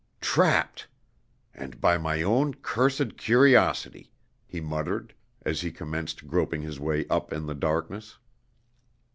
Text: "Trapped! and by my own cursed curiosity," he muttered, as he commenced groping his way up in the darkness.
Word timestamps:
"Trapped! 0.19 0.87
and 1.53 1.79
by 1.79 1.99
my 1.99 2.23
own 2.23 2.55
cursed 2.55 3.17
curiosity," 3.19 4.11
he 4.47 4.59
muttered, 4.59 5.13
as 5.43 5.61
he 5.61 5.69
commenced 5.69 6.25
groping 6.25 6.63
his 6.63 6.79
way 6.79 7.05
up 7.07 7.31
in 7.31 7.45
the 7.45 7.53
darkness. 7.53 8.17